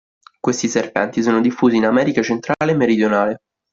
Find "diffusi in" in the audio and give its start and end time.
1.41-1.85